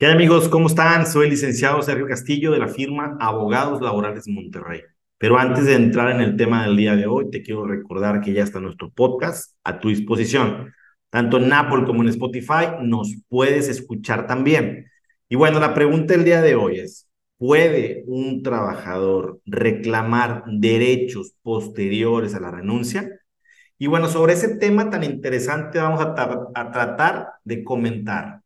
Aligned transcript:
¿Qué 0.00 0.06
amigos? 0.06 0.48
¿Cómo 0.48 0.68
están? 0.68 1.06
Soy 1.06 1.24
el 1.24 1.30
licenciado 1.32 1.82
Sergio 1.82 2.06
Castillo 2.06 2.52
de 2.52 2.58
la 2.58 2.68
firma 2.68 3.18
Abogados 3.20 3.82
Laborales 3.82 4.26
Monterrey. 4.28 4.80
Pero 5.18 5.38
antes 5.38 5.66
de 5.66 5.74
entrar 5.74 6.10
en 6.10 6.22
el 6.22 6.38
tema 6.38 6.64
del 6.64 6.74
día 6.74 6.96
de 6.96 7.06
hoy, 7.06 7.28
te 7.30 7.42
quiero 7.42 7.66
recordar 7.66 8.22
que 8.22 8.32
ya 8.32 8.42
está 8.42 8.60
nuestro 8.60 8.90
podcast 8.90 9.54
a 9.62 9.78
tu 9.78 9.90
disposición. 9.90 10.72
Tanto 11.10 11.36
en 11.36 11.52
Apple 11.52 11.84
como 11.84 12.00
en 12.02 12.08
Spotify 12.08 12.78
nos 12.80 13.14
puedes 13.28 13.68
escuchar 13.68 14.26
también. 14.26 14.86
Y 15.28 15.36
bueno, 15.36 15.60
la 15.60 15.74
pregunta 15.74 16.14
del 16.14 16.24
día 16.24 16.40
de 16.40 16.54
hoy 16.54 16.78
es, 16.78 17.06
¿puede 17.36 18.02
un 18.06 18.42
trabajador 18.42 19.42
reclamar 19.44 20.44
derechos 20.46 21.34
posteriores 21.42 22.34
a 22.34 22.40
la 22.40 22.50
renuncia? 22.50 23.20
Y 23.76 23.86
bueno, 23.86 24.08
sobre 24.08 24.32
ese 24.32 24.56
tema 24.56 24.88
tan 24.88 25.04
interesante 25.04 25.78
vamos 25.78 26.00
a, 26.00 26.14
a 26.54 26.72
tratar 26.72 27.32
de 27.44 27.62
comentar 27.62 28.40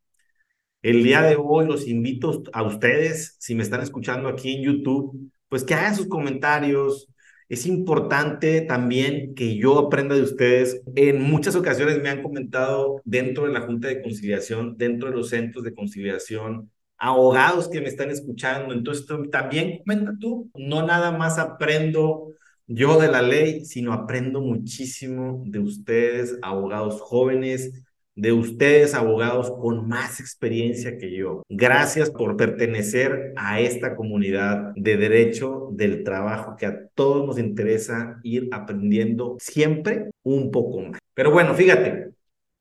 el 0.84 1.02
día 1.02 1.22
de 1.22 1.36
hoy 1.36 1.66
los 1.66 1.88
invito 1.88 2.42
a 2.52 2.62
ustedes, 2.62 3.36
si 3.40 3.54
me 3.54 3.62
están 3.62 3.80
escuchando 3.80 4.28
aquí 4.28 4.56
en 4.56 4.64
YouTube, 4.64 5.30
pues 5.48 5.64
que 5.64 5.72
hagan 5.72 5.96
sus 5.96 6.08
comentarios. 6.08 7.08
Es 7.48 7.64
importante 7.64 8.60
también 8.60 9.34
que 9.34 9.56
yo 9.56 9.78
aprenda 9.78 10.14
de 10.14 10.20
ustedes. 10.20 10.82
En 10.94 11.22
muchas 11.22 11.56
ocasiones 11.56 12.02
me 12.02 12.10
han 12.10 12.22
comentado 12.22 13.00
dentro 13.06 13.46
de 13.46 13.54
la 13.54 13.62
Junta 13.62 13.88
de 13.88 14.02
Conciliación, 14.02 14.76
dentro 14.76 15.08
de 15.08 15.16
los 15.16 15.30
centros 15.30 15.64
de 15.64 15.74
conciliación, 15.74 16.70
abogados 16.98 17.70
que 17.70 17.80
me 17.80 17.88
están 17.88 18.10
escuchando. 18.10 18.74
Entonces 18.74 19.06
también 19.32 19.78
comenta 19.78 20.12
tú, 20.20 20.50
no 20.54 20.86
nada 20.86 21.12
más 21.12 21.38
aprendo 21.38 22.28
yo 22.66 23.00
de 23.00 23.08
la 23.08 23.22
ley, 23.22 23.64
sino 23.64 23.94
aprendo 23.94 24.42
muchísimo 24.42 25.44
de 25.46 25.60
ustedes, 25.60 26.38
abogados 26.42 27.00
jóvenes, 27.00 27.72
de 28.14 28.32
ustedes, 28.32 28.94
abogados 28.94 29.50
con 29.50 29.88
más 29.88 30.20
experiencia 30.20 30.96
que 30.98 31.10
yo. 31.16 31.42
Gracias 31.48 32.10
por 32.10 32.36
pertenecer 32.36 33.32
a 33.36 33.60
esta 33.60 33.96
comunidad 33.96 34.72
de 34.76 34.96
derecho 34.96 35.68
del 35.72 36.04
trabajo 36.04 36.56
que 36.56 36.66
a 36.66 36.86
todos 36.94 37.26
nos 37.26 37.38
interesa 37.38 38.20
ir 38.22 38.48
aprendiendo 38.52 39.36
siempre 39.38 40.10
un 40.22 40.50
poco 40.50 40.80
más. 40.80 41.00
Pero 41.14 41.30
bueno, 41.30 41.54
fíjate, 41.54 42.10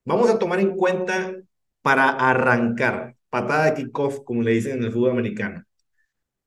vamos 0.05 0.29
a 0.29 0.39
tomar 0.39 0.59
en 0.59 0.75
cuenta 0.75 1.35
para 1.81 2.09
arrancar, 2.09 3.15
patada 3.29 3.65
de 3.65 3.73
kickoff, 3.73 4.19
como 4.23 4.41
le 4.41 4.51
dicen 4.51 4.77
en 4.77 4.83
el 4.83 4.91
fútbol 4.91 5.11
americano 5.11 5.63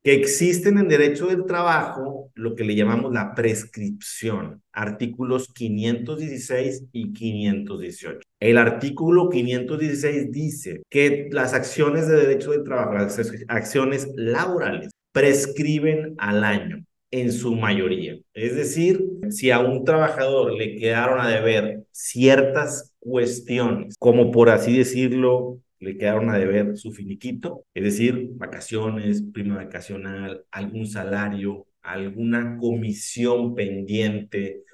que 0.06 0.14
existen 0.14 0.78
en 0.78 0.86
derecho 0.86 1.26
del 1.26 1.46
trabajo 1.46 2.30
lo 2.36 2.54
que 2.54 2.62
le 2.62 2.76
llamamos 2.76 3.12
la 3.12 3.34
prescripción, 3.34 4.62
artículos 4.70 5.52
516 5.52 6.84
y 6.92 7.12
518. 7.12 8.20
El 8.38 8.56
artículo 8.56 9.28
516 9.28 10.30
dice 10.30 10.82
que 10.88 11.28
las 11.32 11.54
acciones 11.54 12.06
de 12.06 12.18
derecho 12.18 12.52
del 12.52 12.62
trabajo, 12.62 12.92
las 12.92 13.18
acciones 13.48 14.06
laborales, 14.14 14.90
prescriben 15.10 16.14
al 16.18 16.44
año 16.44 16.84
en 17.10 17.32
su 17.32 17.56
mayoría. 17.56 18.16
Es 18.32 18.54
decir, 18.54 19.04
si 19.30 19.50
a 19.50 19.58
un 19.58 19.84
trabajador 19.84 20.52
le 20.52 20.76
quedaron 20.76 21.18
a 21.18 21.28
deber 21.28 21.82
ciertas 21.90 22.94
cuestiones, 23.00 23.96
como 23.98 24.30
por 24.30 24.50
así 24.50 24.78
decirlo, 24.78 25.58
le 25.80 25.96
quedaron 25.98 26.30
a 26.30 26.38
deber 26.38 26.76
su 26.76 26.92
finiquito, 26.92 27.64
es 27.74 27.84
decir, 27.84 28.30
vacaciones, 28.34 29.22
prima 29.32 29.56
vacacional, 29.56 30.44
algún 30.50 30.86
salario, 30.86 31.66
alguna 31.82 32.58
comisión 32.58 33.54
pendiente 33.54 34.64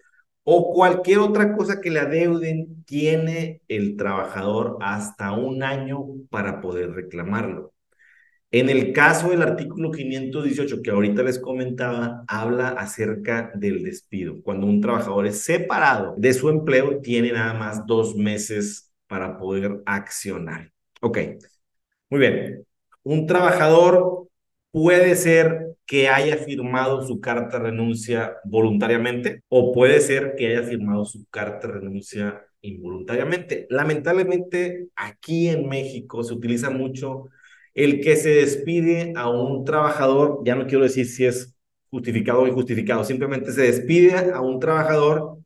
o 0.45 0.73
cualquier 0.73 1.19
otra 1.19 1.55
cosa 1.57 1.81
que 1.81 1.91
le 1.91 2.01
adeuden, 2.01 2.85
tiene 2.85 3.63
el 3.69 3.97
trabajador 3.97 4.79
hasta 4.81 5.33
un 5.33 5.63
año 5.63 6.05
para 6.31 6.61
poder 6.61 6.93
reclamarlo. 6.93 7.73
En 8.51 8.69
el 8.69 8.93
caso 8.93 9.31
del 9.31 9.43
artículo 9.43 9.91
518 9.91 10.83
que 10.83 10.91
ahorita 10.91 11.23
les 11.23 11.39
comentaba, 11.39 12.25
habla 12.29 12.69
acerca 12.71 13.51
del 13.55 13.83
despido. 13.83 14.43
Cuando 14.43 14.67
un 14.67 14.81
trabajador 14.81 15.27
es 15.27 15.43
separado 15.43 16.15
de 16.19 16.35
su 16.35 16.51
empleo, 16.51 17.01
tiene 17.01 17.33
nada 17.33 17.55
más 17.55 17.87
dos 17.87 18.15
meses 18.17 18.93
para 19.07 19.39
poder 19.39 19.81
accionar. 19.87 20.71
Ok, 21.03 21.19
muy 22.11 22.21
bien. 22.21 22.67
Un 23.03 23.27
trabajador 23.27 24.29
puede 24.71 25.17
ser 25.17 25.77
que 25.87 26.09
haya 26.09 26.37
firmado 26.39 27.03
su 27.07 27.21
carta 27.21 27.59
de 27.59 27.65
renuncia 27.71 28.37
voluntariamente 28.45 29.43
o 29.49 29.73
puede 29.73 30.01
ser 30.01 30.35
que 30.37 30.49
haya 30.49 30.63
firmado 30.63 31.05
su 31.05 31.27
carta 31.31 31.69
de 31.69 31.75
renuncia 31.75 32.43
involuntariamente. 32.63 33.67
Lamentablemente, 33.71 34.89
aquí 34.97 35.49
en 35.49 35.69
México 35.69 36.23
se 36.25 36.35
utiliza 36.35 36.71
mucho 36.71 37.29
el 37.75 38.01
que 38.01 38.17
se 38.17 38.31
despide 38.31 39.13
a 39.17 39.29
un 39.31 39.65
trabajador, 39.65 40.43
ya 40.45 40.55
no 40.55 40.67
quiero 40.67 40.85
decir 40.85 41.07
si 41.07 41.25
es 41.27 41.55
justificado 41.91 42.43
o 42.43 42.47
injustificado, 42.47 43.05
simplemente 43.05 43.53
se 43.53 43.63
despide 43.63 44.33
a 44.33 44.41
un 44.41 44.61
trabajador, 44.61 45.39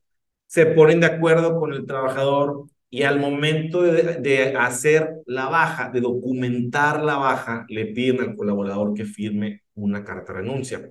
se 0.46 0.66
ponen 0.66 1.00
de 1.00 1.06
acuerdo 1.06 1.58
con 1.58 1.72
el 1.72 1.86
trabajador 1.86 2.66
y 2.96 3.02
al 3.02 3.20
momento 3.20 3.82
de, 3.82 4.54
hacer 4.58 5.16
la 5.26 5.50
baja, 5.50 5.90
de 5.90 6.00
documentar 6.00 7.02
la 7.04 7.18
baja, 7.18 7.66
le 7.68 7.88
piden 7.88 8.20
al 8.20 8.34
colaborador 8.34 8.94
que 8.94 9.04
firme 9.04 9.64
una 9.74 10.02
carta 10.02 10.32
de 10.32 10.38
renuncia. 10.38 10.88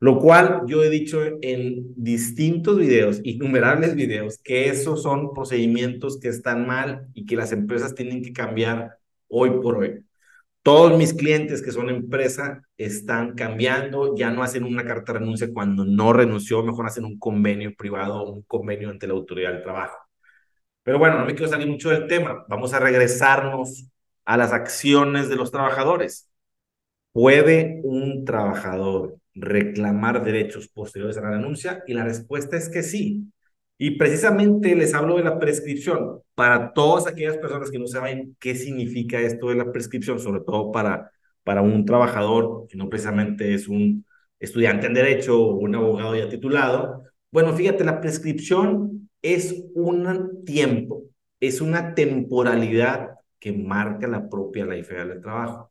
Lo 0.00 0.18
cual 0.18 0.64
yo 0.66 0.84
he 0.84 0.90
dicho 0.90 1.22
en 1.40 1.94
distintos 1.96 2.76
videos, 2.76 3.22
innumerables 3.24 3.94
videos, 3.94 4.38
que 4.44 4.68
esos 4.68 5.02
son 5.02 5.32
procedimientos 5.32 6.20
que 6.20 6.28
están 6.28 6.66
mal 6.66 7.06
y 7.14 7.24
que 7.24 7.36
las 7.36 7.52
empresas 7.52 7.94
tienen 7.94 8.22
que 8.22 8.34
cambiar 8.34 8.98
hoy 9.28 9.48
por 9.62 9.78
hoy. 9.78 10.04
Todos 10.62 10.98
mis 10.98 11.14
clientes 11.14 11.62
que 11.62 11.72
son 11.72 11.88
empresa 11.88 12.60
están 12.76 13.34
cambiando, 13.34 14.14
ya 14.14 14.30
no 14.30 14.42
hacen 14.42 14.64
una 14.64 14.84
carta 14.84 15.14
de 15.14 15.20
renuncia 15.20 15.48
cuando 15.54 15.86
no 15.86 16.12
renunció, 16.12 16.62
mejor 16.62 16.84
hacen 16.84 17.06
un 17.06 17.18
convenio 17.18 17.74
privado 17.74 18.30
un 18.30 18.42
convenio 18.42 18.90
ante 18.90 19.06
la 19.06 19.14
autoridad 19.14 19.52
del 19.52 19.62
trabajo. 19.62 20.09
Pero 20.90 20.98
bueno, 20.98 21.20
no 21.20 21.24
me 21.24 21.36
quiero 21.36 21.48
salir 21.48 21.68
mucho 21.68 21.90
del 21.90 22.08
tema. 22.08 22.44
Vamos 22.48 22.74
a 22.74 22.80
regresarnos 22.80 23.88
a 24.24 24.36
las 24.36 24.52
acciones 24.52 25.28
de 25.28 25.36
los 25.36 25.52
trabajadores. 25.52 26.28
¿Puede 27.12 27.78
un 27.84 28.24
trabajador 28.24 29.16
reclamar 29.32 30.24
derechos 30.24 30.66
posteriores 30.66 31.16
a 31.16 31.20
la 31.20 31.30
renuncia? 31.30 31.84
Y 31.86 31.94
la 31.94 32.02
respuesta 32.02 32.56
es 32.56 32.68
que 32.68 32.82
sí. 32.82 33.30
Y 33.78 33.92
precisamente 33.98 34.74
les 34.74 34.92
hablo 34.92 35.16
de 35.16 35.22
la 35.22 35.38
prescripción. 35.38 36.22
Para 36.34 36.72
todas 36.72 37.06
aquellas 37.06 37.36
personas 37.36 37.70
que 37.70 37.78
no 37.78 37.86
saben 37.86 38.36
qué 38.40 38.56
significa 38.56 39.20
esto 39.20 39.50
de 39.50 39.54
la 39.54 39.70
prescripción, 39.70 40.18
sobre 40.18 40.40
todo 40.40 40.72
para, 40.72 41.12
para 41.44 41.62
un 41.62 41.84
trabajador 41.84 42.66
que 42.68 42.76
no 42.76 42.88
precisamente 42.88 43.54
es 43.54 43.68
un 43.68 44.04
estudiante 44.40 44.88
en 44.88 44.94
derecho 44.94 45.40
o 45.40 45.54
un 45.54 45.72
abogado 45.72 46.16
ya 46.16 46.28
titulado, 46.28 47.04
bueno, 47.30 47.54
fíjate, 47.54 47.84
la 47.84 48.00
prescripción 48.00 48.99
es 49.22 49.64
un 49.74 50.44
tiempo, 50.44 51.04
es 51.40 51.60
una 51.60 51.94
temporalidad 51.94 53.10
que 53.38 53.52
marca 53.52 54.06
la 54.06 54.28
propia 54.28 54.66
ley 54.66 54.82
federal 54.82 55.08
del 55.08 55.22
trabajo 55.22 55.70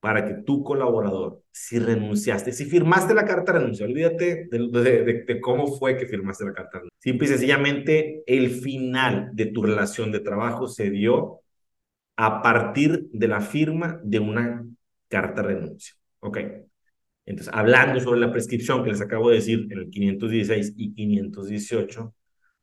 para 0.00 0.24
que 0.24 0.34
tu 0.44 0.62
colaborador, 0.62 1.42
si 1.50 1.78
renunciaste, 1.78 2.52
si 2.52 2.66
firmaste 2.66 3.14
la 3.14 3.24
carta 3.24 3.52
de 3.52 3.58
renuncia, 3.58 3.84
olvídate 3.84 4.48
de, 4.50 5.40
cómo 5.40 5.66
fue 5.66 5.96
que 5.96 6.06
firmaste 6.06 6.44
la 6.44 6.52
carta 6.52 6.78
de 6.78 6.78
renuncia. 6.82 6.98
Simple 7.00 7.26
y 7.26 7.30
sencillamente, 7.30 8.22
el 8.26 8.50
final 8.50 9.30
de 9.32 9.46
tu 9.46 9.62
relación 9.62 10.12
de 10.12 10.20
trabajo 10.20 10.68
se 10.68 10.90
dio 10.90 11.40
a 12.16 12.42
partir 12.42 13.08
de 13.12 13.28
la 13.28 13.40
firma 13.40 14.00
de 14.04 14.20
una 14.20 14.64
carta 15.08 15.42
de 15.42 15.48
renuncia. 15.48 15.94
Ok. 16.20 16.38
Entonces, 17.26 17.52
hablando 17.52 18.00
sobre 18.00 18.20
la 18.20 18.32
prescripción 18.32 18.82
que 18.82 18.90
les 18.90 19.00
acabo 19.00 19.28
de 19.28 19.36
decir 19.36 19.66
en 19.70 19.78
el 19.78 19.90
516 19.90 20.74
y 20.76 20.94
518, 20.94 22.14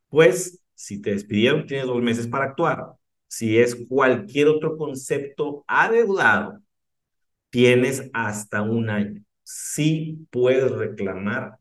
pues, 0.09 0.61
si 0.73 1.01
te 1.01 1.11
despidieron, 1.11 1.65
tienes 1.67 1.87
dos 1.87 2.01
meses 2.01 2.27
para 2.27 2.45
actuar. 2.45 2.93
Si 3.27 3.57
es 3.57 3.75
cualquier 3.89 4.47
otro 4.47 4.77
concepto 4.77 5.63
adeudado, 5.67 6.59
tienes 7.49 8.09
hasta 8.13 8.61
un 8.61 8.89
año. 8.89 9.21
Sí 9.43 10.27
puedes 10.31 10.71
reclamar 10.71 11.57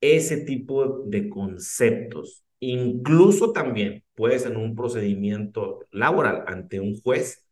ese 0.00 0.38
tipo 0.38 1.04
de 1.06 1.28
conceptos. 1.28 2.44
Incluso 2.60 3.52
también 3.52 4.04
puedes 4.14 4.46
en 4.46 4.56
un 4.56 4.74
procedimiento 4.76 5.80
laboral 5.90 6.44
ante 6.46 6.80
un 6.80 7.00
juez, 7.00 7.46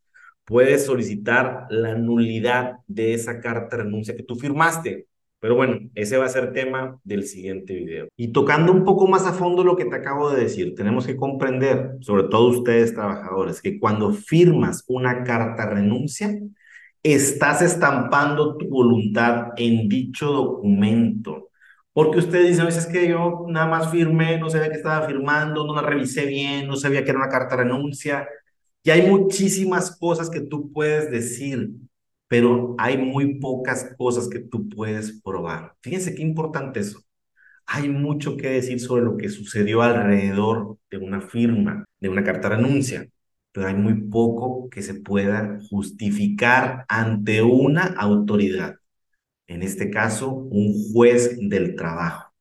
puedes 0.45 0.87
solicitar 0.87 1.67
la 1.71 1.95
nulidad 1.97 2.79
de 2.87 3.15
esa 3.15 3.41
carta 3.41 3.77
de 3.77 3.85
renuncia 3.85 4.17
que 4.17 4.23
tú 4.25 4.37
firmaste. 4.37 5.09
Pero 5.41 5.55
bueno, 5.55 5.79
ese 5.95 6.19
va 6.19 6.27
a 6.27 6.29
ser 6.29 6.53
tema 6.53 6.99
del 7.03 7.25
siguiente 7.25 7.75
video. 7.75 8.09
Y 8.17 8.29
tocando 8.29 8.73
un 8.73 8.85
poco 8.85 9.07
más 9.09 9.27
a 9.27 9.33
fondo 9.33 9.65
lo 9.65 9.77
que 9.77 9.87
te 9.87 9.97
acabo 9.97 10.31
de 10.31 10.43
decir, 10.43 10.75
tenemos 10.75 11.07
que 11.07 11.17
comprender, 11.17 11.97
sobre 12.01 12.25
todo 12.25 12.49
ustedes 12.49 12.95
trabajadores, 12.95 13.63
que 13.63 13.81
cuando 13.81 14.13
firmas 14.13 14.85
una 14.87 15.25
carta 15.25 15.67
renuncia, 15.67 16.31
estás 17.03 17.63
estampando 17.63 18.57
tu 18.57 18.69
voluntad 18.69 19.49
en 19.57 19.89
dicho 19.89 20.27
documento. 20.27 21.49
Porque 21.93 22.19
ustedes 22.19 22.49
dicen, 22.49 22.69
es 22.69 22.87
que 22.87 23.09
yo 23.09 23.47
nada 23.49 23.67
más 23.67 23.91
firmé, 23.91 24.39
no 24.39 24.51
sabía 24.51 24.71
que 24.71 24.77
estaba 24.77 25.07
firmando, 25.07 25.67
no 25.67 25.75
la 25.75 25.83
revisé 25.83 26.27
bien, 26.27 26.69
no 26.69 26.77
sabía 26.77 27.03
que 27.03 27.11
era 27.11 27.19
una 27.19 27.29
carta 27.29 27.57
renuncia. 27.57 28.29
Y 28.83 28.91
hay 28.91 29.09
muchísimas 29.09 29.97
cosas 29.99 30.31
que 30.31 30.41
tú 30.41 30.73
puedes 30.73 31.11
decir 31.11 31.71
pero 32.31 32.77
hay 32.79 32.97
muy 32.97 33.41
pocas 33.41 33.93
cosas 33.99 34.29
que 34.29 34.39
tú 34.39 34.69
puedes 34.69 35.21
probar. 35.21 35.75
Fíjense 35.83 36.15
qué 36.15 36.23
importante 36.23 36.79
eso. 36.79 37.01
Hay 37.67 37.89
mucho 37.89 38.37
que 38.37 38.51
decir 38.51 38.79
sobre 38.79 39.03
lo 39.05 39.17
que 39.17 39.29
sucedió 39.29 39.83
alrededor 39.83 40.79
de 40.93 40.99
una 40.99 41.21
firma, 41.23 41.85
de 41.99 42.09
una 42.09 42.23
carta 42.23 42.49
de 42.49 42.57
renuncia, 42.57 43.09
pero 43.51 43.67
hay 43.67 43.75
muy 43.75 43.95
poco 44.03 44.71
que 44.71 44.81
se 44.83 44.95
pueda 44.95 45.59
justificar 45.71 46.85
ante 46.89 47.43
una 47.43 47.83
autoridad. 47.99 48.77
En 49.49 49.65
este 49.65 49.91
caso, 49.91 50.33
un 50.33 50.93
juez 50.93 51.37
del 51.41 51.75
trabajo. 51.75 52.33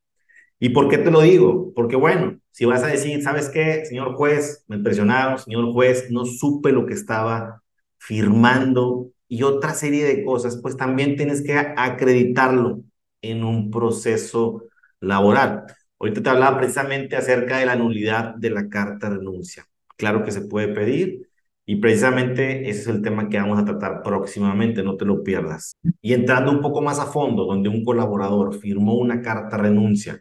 ¿Y 0.59 0.69
por 0.69 0.87
qué 0.89 0.99
te 0.99 1.09
lo 1.09 1.21
digo? 1.21 1.73
Porque 1.73 1.95
bueno, 1.95 2.39
si 2.51 2.65
vas 2.65 2.83
a 2.83 2.87
decir, 2.87 3.23
¿sabes 3.23 3.49
qué, 3.49 3.85
señor 3.85 4.13
juez? 4.13 4.65
Me 4.67 4.75
impresionaron, 4.75 5.39
señor 5.39 5.73
juez, 5.73 6.11
no 6.11 6.25
supe 6.25 6.71
lo 6.71 6.85
que 6.85 6.93
estaba 6.93 7.63
firmando 7.97 9.11
y 9.29 9.43
otra 9.43 9.73
serie 9.73 10.03
de 10.05 10.25
cosas, 10.25 10.59
pues 10.61 10.75
también 10.75 11.15
tienes 11.15 11.41
que 11.43 11.53
acreditarlo 11.53 12.81
en 13.21 13.43
un 13.43 13.71
proceso 13.71 14.65
laboral. 14.99 15.65
Ahorita 15.99 16.21
te 16.23 16.29
hablaba 16.29 16.57
precisamente 16.57 17.15
acerca 17.15 17.59
de 17.59 17.65
la 17.67 17.75
nulidad 17.75 18.35
de 18.35 18.49
la 18.49 18.67
carta 18.67 19.09
renuncia. 19.09 19.65
Claro 19.97 20.23
que 20.23 20.31
se 20.31 20.41
puede 20.41 20.69
pedir 20.69 21.29
y 21.65 21.75
precisamente 21.75 22.67
ese 22.69 22.81
es 22.81 22.87
el 22.87 23.01
tema 23.03 23.29
que 23.29 23.37
vamos 23.37 23.59
a 23.59 23.65
tratar 23.65 24.01
próximamente, 24.01 24.81
no 24.81 24.97
te 24.97 25.05
lo 25.05 25.23
pierdas. 25.23 25.73
Y 26.01 26.13
entrando 26.13 26.51
un 26.51 26.61
poco 26.61 26.81
más 26.81 26.99
a 26.99 27.05
fondo, 27.05 27.45
donde 27.45 27.69
un 27.69 27.85
colaborador 27.85 28.55
firmó 28.55 28.95
una 28.95 29.21
carta 29.21 29.57
renuncia, 29.57 30.19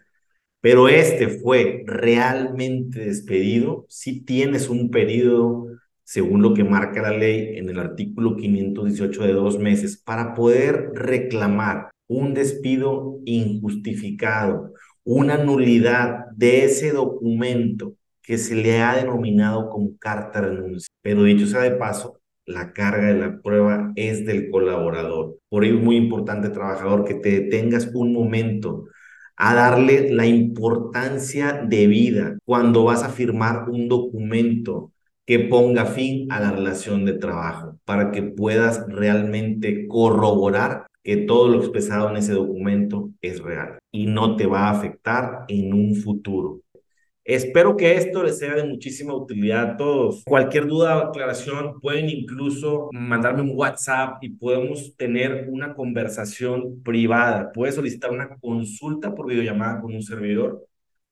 pero 0.60 0.88
este 0.88 1.28
fue 1.28 1.84
realmente 1.86 3.00
despedido, 3.00 3.86
si 3.88 4.20
tienes 4.24 4.68
un 4.68 4.90
periodo 4.90 5.67
según 6.08 6.40
lo 6.40 6.54
que 6.54 6.64
marca 6.64 7.02
la 7.02 7.10
ley 7.10 7.58
en 7.58 7.68
el 7.68 7.78
artículo 7.78 8.34
518 8.34 9.24
de 9.24 9.32
dos 9.34 9.58
meses, 9.58 9.98
para 9.98 10.32
poder 10.32 10.92
reclamar 10.94 11.90
un 12.06 12.32
despido 12.32 13.20
injustificado, 13.26 14.72
una 15.04 15.36
nulidad 15.36 16.24
de 16.34 16.64
ese 16.64 16.92
documento 16.92 17.92
que 18.22 18.38
se 18.38 18.54
le 18.54 18.80
ha 18.80 18.96
denominado 18.96 19.68
como 19.68 19.98
carta 19.98 20.40
renuncia. 20.40 20.88
Pero 21.02 21.24
dicho 21.24 21.46
sea 21.46 21.60
de 21.60 21.72
paso, 21.72 22.18
la 22.46 22.72
carga 22.72 23.08
de 23.08 23.20
la 23.20 23.42
prueba 23.42 23.92
es 23.94 24.24
del 24.24 24.48
colaborador. 24.48 25.36
Por 25.50 25.66
ello 25.66 25.76
es 25.76 25.84
muy 25.84 25.96
importante, 25.96 26.48
trabajador, 26.48 27.04
que 27.04 27.16
te 27.16 27.38
detengas 27.38 27.90
un 27.92 28.14
momento 28.14 28.86
a 29.36 29.54
darle 29.54 30.10
la 30.10 30.24
importancia 30.24 31.52
de 31.68 31.86
vida 31.86 32.38
cuando 32.46 32.84
vas 32.84 33.02
a 33.02 33.10
firmar 33.10 33.68
un 33.68 33.90
documento 33.90 34.92
que 35.28 35.40
ponga 35.40 35.84
fin 35.84 36.32
a 36.32 36.40
la 36.40 36.52
relación 36.52 37.04
de 37.04 37.12
trabajo, 37.12 37.78
para 37.84 38.10
que 38.12 38.22
puedas 38.22 38.86
realmente 38.88 39.86
corroborar 39.86 40.86
que 41.04 41.18
todo 41.18 41.48
lo 41.48 41.58
expresado 41.58 42.08
en 42.08 42.16
ese 42.16 42.32
documento 42.32 43.10
es 43.20 43.42
real 43.42 43.78
y 43.92 44.06
no 44.06 44.36
te 44.36 44.46
va 44.46 44.68
a 44.68 44.70
afectar 44.70 45.44
en 45.48 45.74
un 45.74 45.94
futuro. 45.96 46.62
Espero 47.24 47.76
que 47.76 47.96
esto 47.96 48.22
les 48.22 48.38
sea 48.38 48.54
de 48.54 48.64
muchísima 48.64 49.14
utilidad 49.14 49.72
a 49.72 49.76
todos. 49.76 50.22
Cualquier 50.24 50.66
duda 50.66 50.96
o 50.96 51.08
aclaración 51.08 51.78
pueden 51.78 52.08
incluso 52.08 52.88
mandarme 52.92 53.42
un 53.42 53.52
WhatsApp 53.52 54.24
y 54.24 54.30
podemos 54.30 54.96
tener 54.96 55.46
una 55.50 55.74
conversación 55.74 56.82
privada. 56.82 57.52
Puedes 57.52 57.74
solicitar 57.74 58.12
una 58.12 58.34
consulta 58.38 59.14
por 59.14 59.28
videollamada 59.28 59.82
con 59.82 59.94
un 59.94 60.02
servidor. 60.02 60.64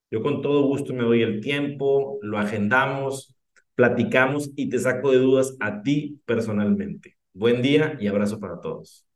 Yo 0.09 0.23
con 0.23 0.41
todo 0.41 0.63
gusto 0.65 0.91
me 0.91 1.03
doy 1.03 1.21
el 1.21 1.39
tiempo, 1.39 2.17
lo 2.23 2.39
agendamos 2.39 3.36
platicamos 3.77 4.51
y 4.57 4.69
te 4.69 4.79
saco 4.79 5.13
de 5.13 5.19
dudas 5.19 5.55
a 5.61 5.83
ti 5.83 6.21
personalmente. 6.25 7.17
Buen 7.33 7.63
día 7.63 7.97
y 8.01 8.09
abrazo 8.09 8.41
para 8.41 8.61
todos. 8.61 9.06